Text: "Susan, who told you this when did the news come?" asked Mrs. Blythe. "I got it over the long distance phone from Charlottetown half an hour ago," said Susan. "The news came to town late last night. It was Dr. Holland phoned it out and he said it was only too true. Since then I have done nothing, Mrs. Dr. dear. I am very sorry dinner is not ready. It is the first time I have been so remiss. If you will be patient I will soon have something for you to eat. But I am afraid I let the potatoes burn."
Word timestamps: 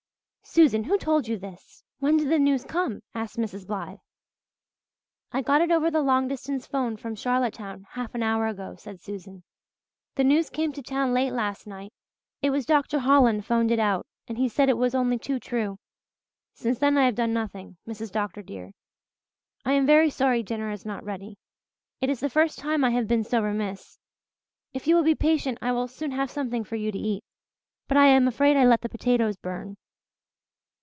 "Susan, 0.43 0.83
who 0.83 0.97
told 0.97 1.29
you 1.29 1.37
this 1.37 1.81
when 1.99 2.17
did 2.17 2.27
the 2.29 2.37
news 2.37 2.65
come?" 2.65 3.01
asked 3.15 3.37
Mrs. 3.37 3.65
Blythe. 3.65 3.99
"I 5.31 5.41
got 5.41 5.61
it 5.61 5.71
over 5.71 5.89
the 5.89 6.01
long 6.01 6.27
distance 6.27 6.67
phone 6.67 6.97
from 6.97 7.15
Charlottetown 7.15 7.85
half 7.91 8.13
an 8.15 8.21
hour 8.21 8.47
ago," 8.47 8.75
said 8.77 8.99
Susan. 8.99 9.43
"The 10.15 10.25
news 10.25 10.49
came 10.49 10.73
to 10.73 10.83
town 10.83 11.13
late 11.13 11.31
last 11.31 11.67
night. 11.67 11.93
It 12.41 12.49
was 12.49 12.65
Dr. 12.65 12.99
Holland 12.99 13.45
phoned 13.45 13.71
it 13.71 13.79
out 13.79 14.05
and 14.27 14.37
he 14.37 14.49
said 14.49 14.67
it 14.67 14.75
was 14.77 14.93
only 14.93 15.17
too 15.17 15.39
true. 15.39 15.77
Since 16.53 16.79
then 16.79 16.97
I 16.97 17.05
have 17.05 17.15
done 17.15 17.31
nothing, 17.31 17.77
Mrs. 17.87 18.11
Dr. 18.11 18.41
dear. 18.41 18.73
I 19.63 19.71
am 19.71 19.85
very 19.85 20.09
sorry 20.09 20.43
dinner 20.43 20.69
is 20.69 20.85
not 20.85 21.05
ready. 21.05 21.37
It 22.01 22.09
is 22.09 22.19
the 22.19 22.29
first 22.29 22.59
time 22.59 22.83
I 22.83 22.89
have 22.89 23.07
been 23.07 23.23
so 23.23 23.41
remiss. 23.41 23.99
If 24.73 24.85
you 24.85 24.97
will 24.97 25.03
be 25.03 25.15
patient 25.15 25.59
I 25.61 25.71
will 25.71 25.87
soon 25.87 26.11
have 26.11 26.29
something 26.29 26.65
for 26.65 26.75
you 26.75 26.91
to 26.91 26.99
eat. 26.99 27.23
But 27.87 27.95
I 27.95 28.07
am 28.07 28.27
afraid 28.27 28.57
I 28.57 28.65
let 28.65 28.81
the 28.81 28.89
potatoes 28.89 29.37
burn." 29.37 29.77